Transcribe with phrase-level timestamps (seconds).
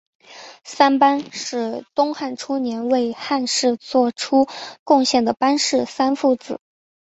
[0.63, 4.47] 三班是东汉初年为汉室作出
[4.83, 6.59] 贡献的班氏三父子。